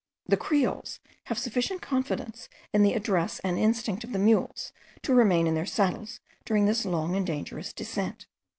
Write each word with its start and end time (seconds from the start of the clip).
The 0.25 0.35
Creoles 0.35 0.99
have 1.25 1.37
sufficient 1.37 1.83
confidence 1.83 2.49
in 2.73 2.81
the 2.81 2.95
address 2.95 3.37
and 3.43 3.59
instinct 3.59 4.03
of 4.03 4.13
the 4.13 4.17
mules, 4.17 4.73
to 5.03 5.13
remain 5.13 5.45
in 5.45 5.53
their 5.53 5.63
saddles 5.67 6.19
during 6.43 6.65
this 6.65 6.85
long 6.85 7.15
and 7.15 7.23
dangerous 7.23 7.71
descent. 7.71 8.25